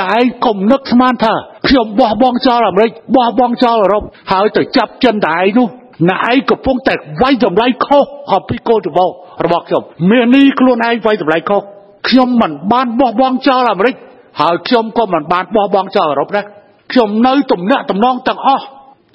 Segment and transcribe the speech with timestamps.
[0.00, 1.34] ដែលឯងកុំនឹកស្មានថា
[1.68, 4.02] ខ្ញុំបោះបង់ចោលអាមេរិកបោះបង់ចោលអឺរ៉ុប
[4.32, 5.68] ហើយទៅចាប់ចិនតែឯងនោះ
[6.08, 9.06] អ្នកឯងកំពុងតែវាយតម្លៃខុសអំពីគោលដៅ
[9.44, 11.62] របស់ខ្ញុំមាននេះខ្លួនឯងវាយតម្លៃខុស
[12.08, 13.94] ខ្ញុំមិនបានបោះបង់ចោលអាមេរិក
[14.40, 16.44] ហើយខ្ញុំក៏មិនបានបោះបង់ចោលអឺរ៉ុបដែរ
[16.92, 18.64] ខ្ញុំនៅទំនាក់ទំនងទាំងអស់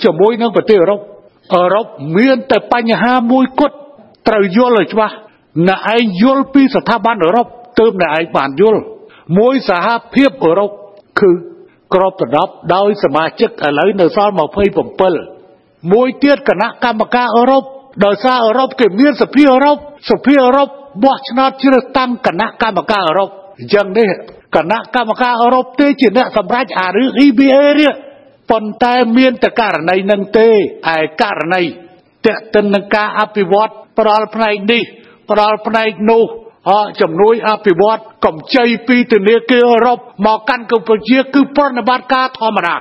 [0.03, 0.99] ជាមួយនឹងប្រទេសអឺរ៉ុប
[1.53, 1.85] អឺរ៉ុប
[2.17, 3.75] មានតែបញ្ហាមួយគត់
[4.27, 5.15] ត្រូវយល់ឲ្យច្បាស់
[5.67, 7.47] អ្នកឯងយល់ពីស្ថាប័នអឺរ៉ុប
[7.79, 8.81] ទើបអ្នកឯងបានយល់
[9.37, 10.71] មួយសហភាពអឺរ៉ុប
[11.19, 11.31] គឺ
[11.93, 14.33] ក្របដណ្ដប់ដោយសមាជិកឥឡូវនៅសល់
[15.11, 17.63] 27មួយទៀតគណៈកម្មការអឺរ៉ុប
[18.05, 19.77] ដោយសារអឺរ៉ុបគេមានសភាអឺរ៉ុប
[20.11, 20.67] សភាអឺរ៉ុប
[21.03, 24.09] បោះឆ្នោតជ្រើសតាំងគណៈកម្មការអឺរ៉ុបអញ្ចឹងនេះ
[24.55, 27.91] គណៈកម្មការអឺរ៉ុបទេជាអ្នកសម្រេចអារឿង EBA នេះ
[28.51, 30.47] ប៉ុន្តែមានតែករណីនឹងទេ
[30.95, 31.63] ឯករណី
[32.25, 34.83] តេតិននឹងការអភិវឌ្ឍផ្ដាល់ផ្នែកនេះ
[35.29, 36.42] ផ្ដាល់ផ្នែកនោះអ
[37.01, 42.75] ជំនួយអភិវឌ្ឍកម្ចីពីធនាគារអឺរ៉ុបមកកាន់កម្ពុជាគឺប្រណិប័តការធម្មតា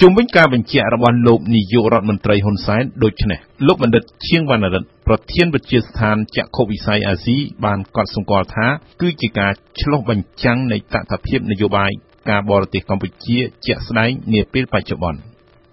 [0.00, 8.66] ជុំវិញការបញ្ជាក់របស់លោកនាយករដ្ឋមន្ត្រីហ៊ុនសែនដូចនេះលោកបណ្ឌិតឈៀងវណ្ណរិទ្ធប្រធានវិទ្យាស្ថានចក្ខុវិស័យអាស៊ីបានកត់សម្គាល់ថា
[9.00, 11.90] គឺជាការឆ្លុះបញ្ចាំងនៃតថភាពនយោបាយ
[12.30, 15.20] ការបរទេសកម្ពុជាជាក់ស្ដែងនាពេលបច្ចុប្បន្ន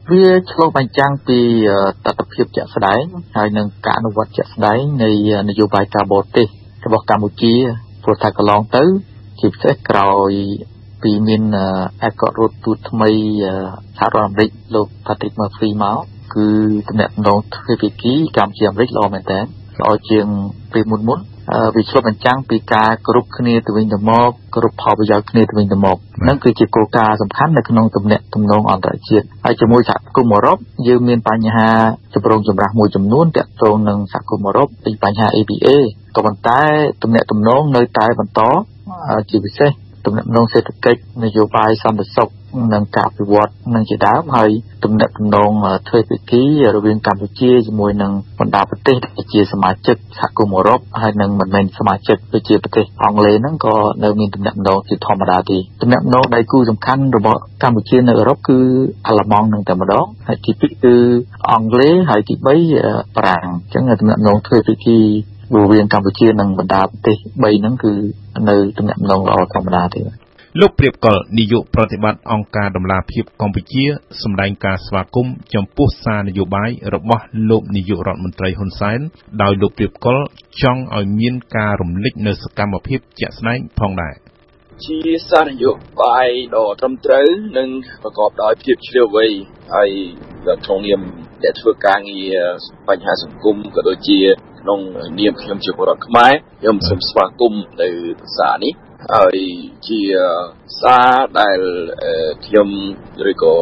[0.09, 1.39] វាឆ្លុះបញ្ចាំងពី
[2.05, 3.01] តថភាពជាក់ស្ដែង
[3.35, 5.09] ហើយនឹងការអនុវត្តជាក់ស្ដែងនៃ
[5.49, 6.47] នយោបាយការបរទេស
[6.85, 7.53] របស់កម្ពុជា
[8.03, 8.83] ព្រោះថាកន្លងទៅ
[9.39, 10.31] ជាពិសេសក្រោយ
[11.03, 11.43] ពីមាន
[12.03, 13.11] អគ្គរដ្ឋទូតថ្មី
[13.97, 15.99] សហរដ្ឋអាមេរិកលោក Patrick Murphy មក
[16.35, 16.47] គឺ
[16.87, 19.39] តំណែងទ្វេភាគីកម្ពុជាអាមេរិកល្អមែនតើ
[19.79, 20.25] ល្អជាង
[20.73, 21.19] ពេលមុនមុន
[21.75, 31.69] វាឆ្លុះបញ្ចាំងពីការគ្រប់គ្នាទៅវិញទៅមកគ្រប់ផលប្រយោជន៍គ្នាទៅវិញទៅមកហ្នឹងគឺជាគោលការណ៍សំខាន់នៅក្នុងទំនាក់ទំនងអន្តរជាតិហើយជាមួយសហគមន៍អឺរ៉ុបយើងមានបញ្ហា
[32.15, 35.67] ចម្រូងចម្រាសមួយចំនួនទាក់ទងនឹងសហគមន៍អឺរ៉ុបពីបញ្ហា ABA
[36.15, 36.61] ក៏ប៉ុន្តែ
[37.03, 38.41] ទំនាក់ទំនងនៅតែបន្ត
[39.29, 39.71] ជាពិសេស
[40.05, 42.29] ទំនាក់ទំនងសេដ្ឋកិច្ចនយោបាយសន្តិសុខ
[42.73, 44.49] និងការអភិវឌ្ឍនឹងជាដើមហើយ
[44.83, 45.51] ទំនាក់ទំនង
[45.87, 46.43] ទ្វេភាគី
[46.75, 58.57] រវាងកម្ពុជាជាមួយនឹងបណ្ដាប្រទេសដែលជាសមាជិកសហគមន៍អឺរ៉ុបហើយនិងមិនមែនសមាជិកដូចជាប្រទេសអង់គ្លេសហ្នឹងក៏នៅមានទំនាក់ទំនងជាធម្មតាទេទំនាក់ទំនងដៃគូសំខាន់របស់កម្ពុជានៅអឺរ៉ុបគឺ
[59.07, 60.95] អាល្លឺម៉ង់នឹងតែម្ដងហើយទី2គឺ
[61.49, 62.55] អង់គ្លេសហើយទី3បា
[63.27, 64.99] រាំងអញ្ចឹងទំនាក់ទំនងទ្វេភាគី
[65.55, 67.93] រវាងកម្ពុជានិងបណ្ដាប្រទេស3ហ្នឹងគឺ
[68.49, 70.01] នៅទំនាក់ទំនងល្អធម្មតាទេ
[70.61, 73.83] លោកព្រៀបកុលនាយកប្រតិបត្តិអង្គការដំឡាភិបកម្ពុជា
[74.23, 78.99] សម្ដែងការស្វាគមន៍ចំពោះសារនយោបាយរបស់លោកនាយករដ្ឋមន្ត្រីហ៊ុនសែន
[79.41, 80.19] ដោយលោកព្រៀបកុល
[80.61, 84.15] ចង់ឲ្យមានការរំលេចនៅសកម្មភាពជាក់ស្ដែងផងដែរ
[84.85, 84.99] ជា
[85.29, 85.71] សារនយោ
[86.03, 87.27] បាយដ៏ត្រឹមត្រូវ
[87.57, 87.69] និង
[88.03, 89.27] ប្រកបដោយភាពជ្រាលជ្រៅ
[89.73, 89.89] ហើយ
[90.65, 91.01] ក្នុងនាម
[91.43, 92.37] ដែលធ្វើការងារ
[92.89, 94.19] បញ្ហាសង្គមក៏ដូចជា
[94.61, 94.79] ក្នុង
[95.19, 97.89] នាមខ្ញុំជាពលរដ្ឋខ្មែរខ្ញុំសូមស្វាគមន៍នៅ
[98.37, 98.73] សារនេះ
[99.11, 99.37] ហើយ
[99.87, 100.01] ជា
[100.81, 101.59] សារដែល
[102.45, 102.69] ខ្ញុំ
[103.29, 103.53] ឬក៏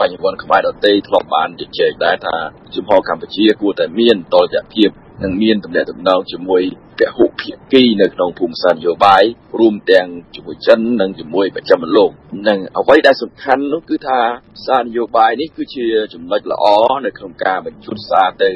[0.00, 2.36] បញ្ញវន្តខ្មែរដទៃធ្លាប់បានជជែកដែរថា
[2.74, 4.90] ជំហរកម្ពុជាគួរតែមានតលយៈភាព
[5.24, 6.62] និងមានទំនាក់ទំនងជាមួយ
[6.98, 9.22] ពហុភាគីនៅក្នុងភូមិសាស្ត្រនយោបាយ
[9.60, 12.10] រួមទាំងជាមួយចិននិងជាមួយបច្ចិមលោក
[12.48, 14.20] និងអ្វីដែលសំខាន់នោះគឺថា
[14.66, 16.64] សារនយោបាយនេះគឺជាចំណុចល្អ
[17.06, 18.50] នៅក្នុងការបញ្ជូនសារទៅ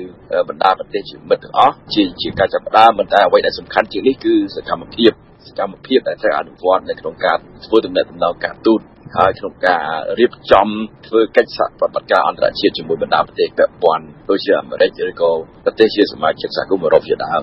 [0.48, 5.12] បណ្ដាប្រទេសជាមិត្តទាំងអស់ជាជាការចាប់ផ្ដើមប៉ុន្តែអ្វីដែលសំខាន់ជាងនេះគឺសកម្មភាព
[5.46, 7.36] សកម្មភាពដែលត្រូវអនុវត្តនៅក្នុងការ
[7.66, 8.80] ធ្វើទំនាក់ទំនងការទូត
[9.16, 9.84] ហើយក្នុងការ
[10.18, 10.68] រៀបចំ
[11.06, 15.30] ធ្វើកិច្ចសហប្រតិបត្តិការអន្តរជាតិជាមួយបណ្ដាប្រទេសពាក់ព័ន្ធដូចជាអាមេរិកឬក៏
[15.64, 17.42] ប្រទេសជាសមាជិកសហគមន៍អឺរ៉ុបជាដើម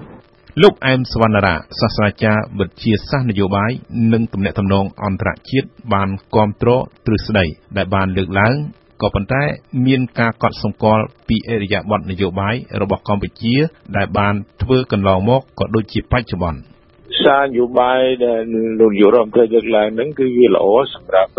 [0.64, 3.72] លោកអែមសវណ្ណរាសាស្ត្រាចារ្យវិទ្យាសាស្ត្រនយោបាយ
[4.14, 7.46] និងទំនាក់ទំនងអន្តរជាតិបានគ្រប់គ្រងទ្រឹស្ដី
[7.78, 8.56] ដែលបានលើកឡើង
[9.02, 9.44] ក៏ប៉ុន្តែ
[9.86, 13.56] មានការកត់សម្គាល់ពីអរិយាប័ត្រនយោបាយរបស់កម្ពុជា
[13.98, 16.60] ដែលបានធ្វើកន្លងមកក៏ដូចជាបច្ចុប្បន្ន។
[17.24, 18.42] សារនយោបាយដែល
[18.80, 21.32] លោកយុរ៉ុបធ្វើយកឡើងហ្នឹងគឺវាល្អសម្រាប់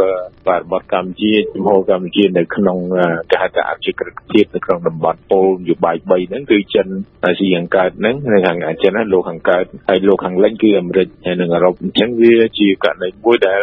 [0.47, 2.79] បរិបទកម្ពុជាជំហរកម្ពុជានៅក្នុង
[3.31, 6.87] គេហៅថាអភិក្រិតភាពនៅក្នុងតំបន់ពលនយោបាយ3ហ្នឹងគឺចិន
[7.25, 13.63] អាស៊ីខាងកើតហ្នឹងនៅខាងចិនណាលោកខាងកើតហើយលោកខាងលិចគឺអាមេរិកហើយនិងអឺរ៉ុបអញ្ចឹងវាជាករណីមួយដែល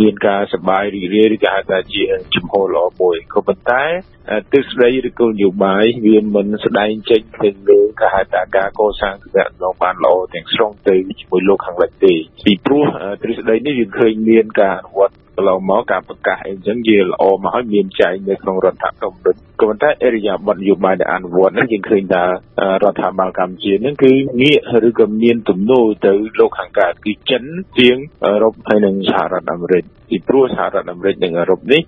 [0.00, 2.02] មានការសបាយរីរាយឬក៏ហៅថាជា
[2.34, 3.84] ជំហរល្អមួយក៏ប៉ុន្តែ
[4.52, 12.12] ទិសដីឬគោលនយោបាយវាមិនស្ដែងចេញទៅលើគេហៅថាការកសាងទំនាក់ទំនងបានល្អទាំងស្រុងទៅជាមួយលោកខាងលិចទេ
[12.44, 12.84] ពីព្រោះ
[13.22, 22.30] ទ្រឹស្ដីនេះយើងឃើញមានការអនុវត្ត កន្លងមកការប្រកាសអីចឹងវាល្អមកហើយមានចែងនៅក្នុងរដ្ឋធម្មនុញ្ញក៏ប៉ុន្តែអរិយាប័ត្រនយោបាយដែលអនុវត្តហ្នឹងយើងឃើញថារ
[22.92, 24.12] ដ្ឋាភិបាលកម្ពុជាហ្នឹងគឺ
[24.42, 24.58] ងាក
[24.88, 27.42] ឬក៏មានទំនោរទៅលោកខាងកើតគឺចិន
[27.78, 31.82] ជាងអឺរ៉ុបហើយនិងសហរដ្ឋអាមេរិកពីព្រោះសហរដ្ឋអាមេរិកនិងអឺរ៉ុបនេះ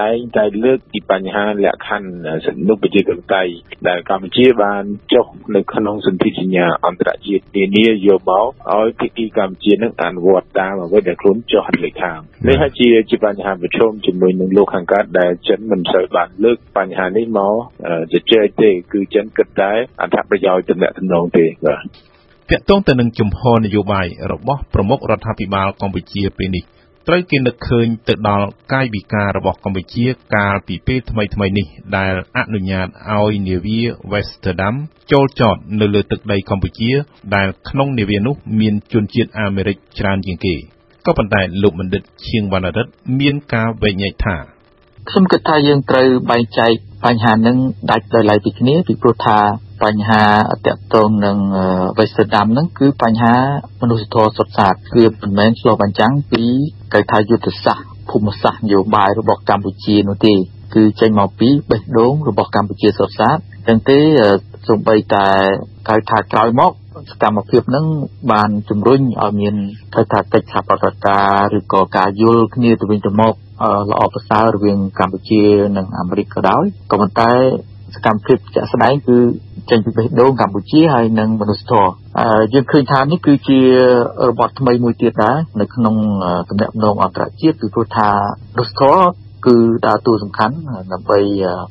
[0.00, 2.10] តែងតែលើកពីបញ្ហាលក្ខខណ្ឌ
[2.46, 3.42] សនុបជាកតៃ
[3.88, 12.18] ដែលកម្ពុជាបានចុះនៅក្នុងសន្ធិសញ្ញាអន្តរជាតិនានាយកមកឲ្យភាគីកម្ពុជានឹងអនុវត្តតាមអ្វីដែលខ្លួនចុះលេខខាង
[12.48, 17.54] នេះហើយជាជាបញ្ហាប្រឈមជាមួយនឹងលោកខាងកើតដែលចិនមិនសូវបានលើកបញ្ហានេះមក
[18.12, 21.82] ជជែកទេ គឺចិនគិតតែអត្ថប្រយោជន៍ទំនាក់ទំនងទេបាទ
[22.50, 26.64] តាក់ទងទៅនឹងជំហរនយោបាយរបស់ប្រមុខរដ្ឋាភិបាលកម្ពុជាពេលនេះ
[27.08, 33.80] ត្រូវគេនឹកឃើញទៅដល់កាយវិការរបស់កម្ពុជាកាលពីពេលថ្មីៗនេះដែលអនុញ្ញាតឲ្យនាវា
[34.12, 34.74] Westerdam
[35.12, 36.90] ចូលចតនៅលើទឹកដីកម្ពុជា
[37.34, 40.56] ដែលក្នុងនាវានោះមានជនជាតិអាមេរិកច្រើនជាងគេ
[41.06, 44.36] ក៏ប៉ុន្តែលោកបណ្ឌិតឈៀងវណ្ណរិទ្ធមានការវែងញែកថា
[45.08, 46.72] ខ្ញុំគិតថាយើងត្រូវបែងចែក
[47.04, 47.56] បញ្ហានឹង
[47.90, 49.38] ដាច់ដោយឡែកពីគ្នាពីព្រោះថា
[49.84, 50.22] បញ្ហា
[50.66, 51.36] តកតងនឹង
[51.98, 53.36] វេស្តដាំហ្នឹងគឺបញ្ហា
[53.80, 56.42] មនុស្សធម៌សុទ្ធសាធគឺមិនមែនឆ្លុះបញ្ចាំងពី
[56.92, 60.34] គេថាយុទ្ធសាស្ត្រភូមិសាស្ត្រនយោបាយរបស់កម្ពុជានោះទេ
[60.74, 63.36] គឺចេញមកពីបេះដូងរបស់កម្ពុជាសុទ្ធសាធ
[63.66, 63.98] ចឹងទេ
[64.68, 65.26] សូម្បីតែ
[65.88, 66.72] គេថាក្រោយមក
[67.10, 67.86] សកម្មភាពហ្នឹង
[68.32, 69.54] បានជំរុញឲ្យមាន
[69.94, 73.34] គេថាកិច្ចសហប្រតិការឬក៏ការយល់គ្នាទៅវិញទៅមក
[73.90, 75.42] ល្អប្រសើររវាងកម្ពុជា
[75.76, 77.32] និងអាមេរិកក៏ដោយក៏ប៉ុន្តែ
[77.94, 79.18] សកម្មភាពជាក់ស្ដែងគឺ
[79.70, 81.90] ចេញពីបេះដូងកម្ពុជាហើយនិងមនុស្សធម៌
[82.54, 83.60] យើងឃើញថានេះគឺជា
[84.28, 85.94] របបថ្មីមួយទៀតដែរនៅក្នុង
[86.48, 88.10] ទំនាក់ទំនងអន្តរជាតិគឺព្រោះថា
[88.54, 89.02] មនុស្សធម៌
[89.46, 89.56] គឺ
[89.86, 90.56] ដើរតួសំខាន់
[90.92, 91.20] ដើម្បី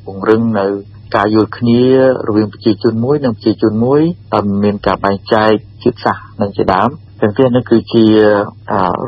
[0.04, 0.66] ពង្រឹងនៅ
[1.14, 1.82] ការយល់គ្នា
[2.28, 4.00] រវាងប្រជាជនមួយនិងប្រជាជនមួយ
[4.34, 5.50] ដោយមានការបែងចែក
[5.82, 8.04] ជាតិសាសន៍និងជាដើមទាំងពីរនេះគឺជា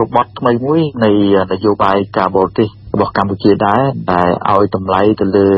[0.00, 1.10] របបថ្មីមួយនៃ
[1.52, 5.50] នយោបាយការបរទេសរបស់កម្ពុជាដែរដែលឲ្យតម្លៃទៅលើ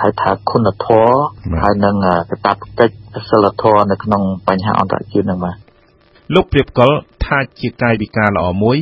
[0.00, 1.16] ខៅថាគុណធម៌
[1.62, 1.96] ហើយនិង
[2.30, 2.94] កាតព្វកិច្ច
[3.30, 5.56] សិលធម៌នៅក្នុងបញ្ហាអន្តរជាតិនឹងបាទ
[6.34, 6.90] លោកព្រៀបកល
[7.24, 8.78] ថាជាកាយវិការល្អមួយ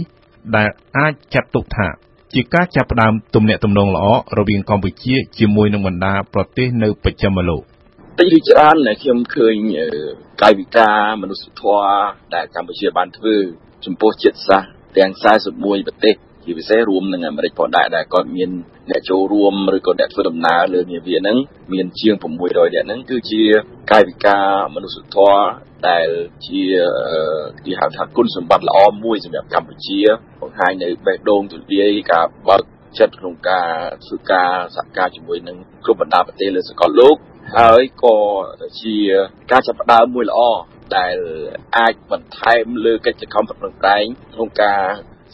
[0.57, 1.87] ដែលអាចចាត់ទុកថា
[2.35, 4.07] ជាការចាប់ផ្ដើមទំនាក់ទំនងល្អ
[4.39, 7.63] រវាងកម្ពុជាជាមួយនឹងបណ្ដាប្រទេសនៅបច្ចិមលោក
[8.19, 9.55] តិចឬច្រើនដែលខ្ញុំឃើញ
[10.43, 11.89] កាយវិការមនុស្សធម៌
[12.35, 13.37] ដែលកម្ពុជាបានធ្វើ
[13.85, 15.11] ចំពោះជាតិសាសន៍ទាំង
[15.51, 16.15] 41ប្រទេស
[16.45, 18.51] ជាពិសេសរួមនឹងអាមេរិកផងដែរដែលគាត់មាន
[18.91, 21.37] អ្នកចូលរួមឬក៏អ្នកធ្វើដំណើរលើនាវាហ្នឹង
[21.73, 23.43] មានជាង600នាក់ហ្នឹងគឺជា
[23.91, 24.45] កាយវិការ
[24.75, 25.43] មនុស្សធម៌
[25.89, 26.09] ដែល
[26.47, 26.63] ជា
[27.65, 30.01] គេហៅថាគុណសម្បត្តិល្អមួយសម្រាប់កម្ពុជា
[30.43, 32.63] បង្ហាញនៅបេះដូងទូលាយការបើក
[32.99, 33.71] ចិត្តក្នុងការ
[34.07, 37.17] ធ្វើការសហការជាមួយនឹងគ្រប់បណ្ដាប្រទេសលើសកលលោក
[37.59, 38.17] ហើយក៏
[38.81, 38.97] ជា
[39.51, 40.41] ការចាប់ផ្ដើមមួយល្អ
[40.97, 41.17] ដែល
[41.77, 44.05] អាចបន្ថែមលើកិច្ចខំប្រឹងប្រែង
[44.35, 44.83] ក្នុងការ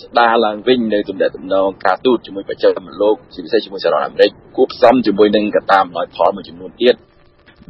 [0.02, 6.94] ស្ដារឡើងវិញនៅទំនាក់ទំនងការទូតជាមួយបច្ចេកវិទ្យាលោកជាពិសេសជាមួយសហរដ្ឋអាមេរិកគួបផ្សំជាមួយនឹងកត្តាអំណោយផលមួយចំនួនទៀត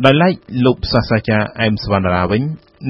[0.04, 0.34] ដោយឡែក
[0.66, 2.42] លោកសាស្ត្រាចារ្យអែមសវណ្ណរាវិញ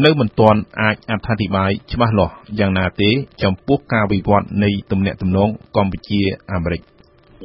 [0.04, 3.10] នៅមិនទាន់អាចអត្ថាធិប្បាយច្បាស់លាស់យ៉ាងណាទេ
[3.42, 6.20] ចំពោះការវិវត្តនៃទំនាក់ទំនងកម្ពុជា
[6.52, 6.80] អាមេរិក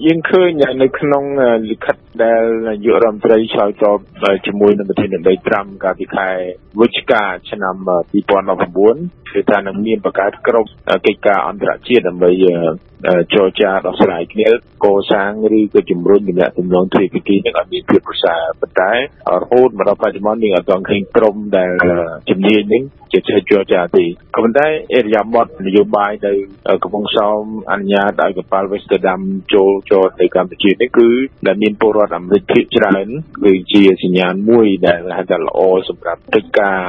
[0.05, 0.49] យើងឃើញ
[0.81, 1.23] នៅក្នុង
[1.69, 3.99] លិខិតដែលនាយករដ្ឋមន្ត្រីឆ្លើយតប
[4.45, 6.29] ជាមួយនឹងប្រធានាធិបតីត្រាំកាលពីខែ
[6.79, 7.75] វិច្ឆិកាឆ្នាំ
[8.53, 10.65] 2019 គឺថានឹងមានបង្កើតក្រុម
[11.05, 12.31] កិច្ចការអន្តរជាតិដើម្បី
[13.33, 14.47] ចរចាដោះស្រាយគ្នា
[14.85, 18.91] កសាងឬក៏ជំរុញទំនាក់ទំនងទ្វេភាគីនឹងឲ្យមានភាពប្រសើរប៉ុន្តែ
[19.41, 21.71] រហូតមកដល់បច្ចុប្បន្ននេះអត់ទាន់ឃើញក្រុមដែល
[22.29, 22.83] ជំនាញនឹង
[23.13, 24.03] ជាចរចាទេ
[24.35, 26.33] ក៏ប៉ុន្តែអេរយាបតនយោបាយនៅ
[26.83, 27.41] កំពង់សោម
[27.71, 29.21] អនុញ្ញាតឲ្យកប៉ាល់ Westerdam
[29.53, 31.09] ចូលចតទៅកម្ពុជានេះគឺ
[31.47, 33.07] ដែលមានពលរដ្ឋអាមេរិកភាគច្រើន
[33.43, 35.59] គឺជាសញ្ញាណមួយដែលហៅថាល្អ
[35.89, 36.79] សម្រាប់កិច្ចការ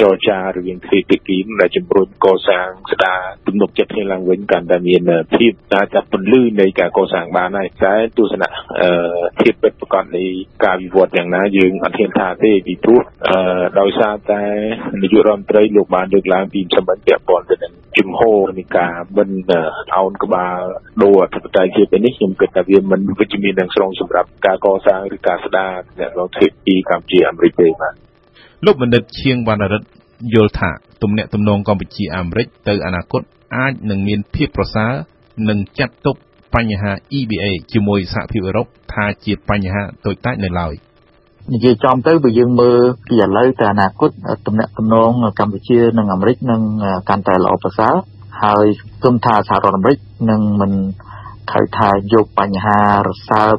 [0.00, 5.02] ចរចារវាងទ្វេភាគីដែលជំរុញកសាងស្ដារទំនុកចិត្តគ្នាឡើងវិញកាន់តែមាន
[5.36, 8.48] ភាពតែតែពន្លឺនៃការកសាងបានហើយតែទស្សនៈ
[9.40, 10.24] ភាពពិតប្រាកដនៃ
[10.64, 13.00] ការវិវត្តយ៉ាងណាយើងអត់ហ៊ានថាទេពីព្រោះ
[13.80, 14.42] ដោយសារតែ
[15.02, 19.52] នាយករដ្ឋមន្ត្រីលោកបានលើកឡើងពីសម្បត្តិពាក់ព័ន្ធទៅនឹងជំហរនៃការបិណ្ឌ
[19.96, 20.58] អោនក្បាល
[21.02, 27.94] ដូរអធិបតេយ្យជាតិនេះខ្ញុំគិតថាវាមិនវិជ្ជមានទាំងស្រុងសម្រាប់ការកសាងឬការស្ដារអ្នករងធិពីកម្ពុជាអាមេរិកទេបាទ
[28.66, 29.88] លោកបណ្ឌិតឈៀងវណ្ណរិទ្ធ
[30.34, 30.70] យល់ថា
[31.02, 33.22] ទំនាក់ទំនងកម្ពុជាអាមេរិកទៅអនាគត
[33.56, 34.92] អាចនឹងមានភាពប្រសើរ
[35.48, 36.16] និងចាត់ទុក
[36.54, 40.74] បញ្ហា EBA ជាមួយសហភាពអឺរ៉ុបថាជាបញ្ហាតូចតាចនៅឡើយ
[41.52, 42.78] និយាយចំទៅបើយើងមើល
[43.08, 44.10] ពីឥឡូវទៅអនាគត
[44.46, 46.60] ទំនាក់ទំនងកម្ពុជានិងអាមេរិកនឹង
[47.08, 47.94] កាន់តែល្អប្រសើរ
[48.42, 48.66] ហើយ
[49.04, 49.98] ទុំថាសហរដ្ឋអាមេរិក
[50.30, 50.72] នឹងមិន
[51.52, 53.56] ខៅថាយកបញ្ហារសើប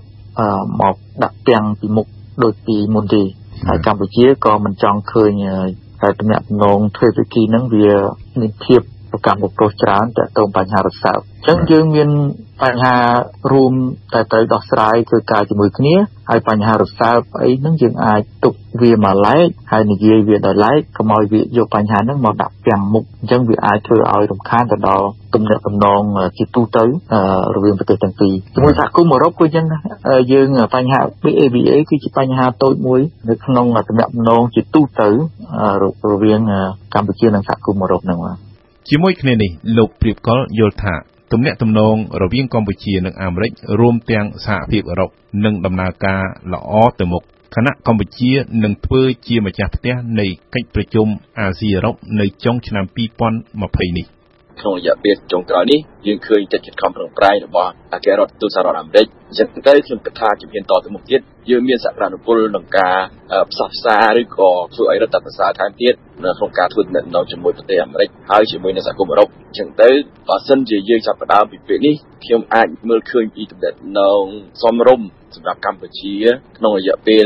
[0.81, 2.07] មកដាក់ពាំងពីមុខ
[2.43, 3.23] ដូចពីមុនទេ
[3.67, 5.31] ហើយកម្ពុជាក៏មិនចង់ឃើញ
[6.01, 7.89] តែទំនាក់ទំនងទ្វេភាគីហ្នឹងវា
[8.39, 8.81] មានភាព
[9.15, 12.09] ប្រកម្មប្រព្រោះច្រើនតើតើបញ្ហារសើបអញ្ចឹងយើងមាន
[12.63, 12.95] បញ្ហា
[13.51, 13.73] រួម
[14.13, 15.95] តែត្រូវដោះស្រាយធ្វើការជាមួយគ្នា
[16.29, 26.01] ហើយបញ្ហារសើបអីហ្នឹងយើងអាចទុកវាមកឡែកហើយនិយាយវាដោយឡែកកុំឲ្យវាយកបញ្ហាហ្នឹងមកដាក់ពាំងមុខអញ្ចឹងវាអាចធ្វើឲ្យរំខានទៅដល់ទំនាក់ទំនង
[26.37, 26.83] ជាទូទៅ
[27.55, 29.65] រវាងប្រទេសទាំងពីរជាមួយសហគមន៍អឺរ៉ុបគឺអញ្ចឹង
[30.31, 30.99] យើងបញ្ហា
[31.39, 35.09] ABA គឺជាបញ្ហាតូចមួយនៅក្នុងទំនាក់ទំនងជាទូទៅ
[36.11, 36.39] រវាង
[36.93, 38.37] កម្ពុជានិងសហគមន៍អឺរ៉ុបហ្នឹងបាទ
[38.89, 40.95] ជាមួយគ្នានេះលោកព្រៀបកុលយល់ថា
[41.31, 45.09] ទំនាក់ទំនងរវាងកម្ពុជានិងអាមេរិករួមទាំងសហភាពអឺរ៉ុប
[45.45, 46.23] នឹងដំណើរការ
[46.53, 47.23] ល្អទៅមុខ
[47.55, 48.31] ខណៈកម្ពុជា
[48.63, 51.07] នឹងធ្វើជាម្ចាស់ផ្ទះនៃកិច្ចប្រជុំ
[51.39, 52.85] អាស៊ីអឺរ៉ុបនៅចុងឆ្នាំ
[53.35, 54.05] 2020នេះ
[54.59, 61.19] ក្នុងរយៈពេលចុងក្រោយនេះយើងឃើញកិច្ចខិតខំប្រឹងប្រែងរបស់អគ្គរដ្ឋទូតសហរដ្ឋអាមេរិកអញ្ចឹងទៅខ្ញុំគិតថាជំហានតទៅមុខទៀត
[61.49, 62.97] យើងមានសក្តានុពលក្នុងការ
[63.51, 65.93] ផ្សះផ្សាឬក៏ធ្វើឲ្យរដ្ឋប្រសើរថែមទៀត
[66.23, 69.89] នៅក្នុងការធ្វើដំណើរជាមួយប្រទេសអាមេរិកហើយជាមួយនឹងសហគមន៍អឺរ៉ុបអញ្ចឹងទៅ
[70.27, 73.59] បើសិនជាយើងចាប់ផ្ដើមពីពេលនេះខ្ញុំអាចមើលឃើញពីដំ
[73.97, 74.19] ណើរ
[74.61, 76.15] សមរម្យសម្រាប់កម្ពុជា
[76.57, 77.25] ក្នុងរយៈពេល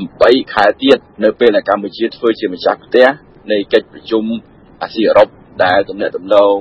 [0.00, 3.06] 8ខែទៀតនៅពេលដែលកម្ពុជាធ្វើជាម្ចាស់ផ្ទះ
[3.52, 4.24] នៃកិច្ចប្រជុំ
[4.82, 5.28] អាស៊ីអឺរ៉ុប
[5.62, 6.56] ដែលទំនាក់ទំនង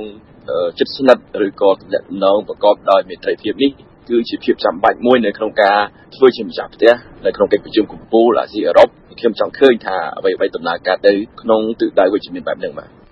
[0.77, 3.71] ជិតស្និទ្ធឬក៏ទំនាក់ទំនងប្រកបដោយមេត្រីភាពនេះ
[4.09, 5.79] គឺជាភាពចាំបាច់មួយនៅក្នុងការ
[6.15, 6.93] ធ្វើជាម្ចាស់ផ្ទះ
[7.25, 12.89] នៅក្នុងកិច្ចប្រជុំកំពូលអាស៊ីអឺរ៉ុបខ្ញុំចង់ឃើញថាអ្វីៗដំណើរការទៅក្នុងទិសដៅវិជ្ជមានបែបនេះបាទ